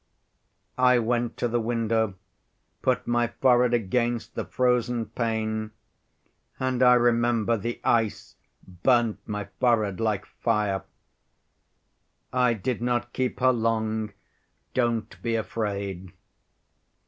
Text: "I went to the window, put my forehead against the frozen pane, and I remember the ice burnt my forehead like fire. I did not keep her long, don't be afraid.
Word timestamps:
"I 0.79 0.97
went 0.97 1.37
to 1.37 1.47
the 1.47 1.59
window, 1.59 2.15
put 2.81 3.05
my 3.05 3.27
forehead 3.39 3.75
against 3.75 4.33
the 4.33 4.43
frozen 4.45 5.05
pane, 5.05 5.73
and 6.59 6.81
I 6.81 6.95
remember 6.95 7.55
the 7.55 7.79
ice 7.83 8.35
burnt 8.67 9.19
my 9.27 9.47
forehead 9.59 9.99
like 9.99 10.25
fire. 10.25 10.81
I 12.33 12.55
did 12.55 12.81
not 12.81 13.13
keep 13.13 13.41
her 13.41 13.53
long, 13.53 14.11
don't 14.73 15.21
be 15.21 15.35
afraid. 15.35 16.11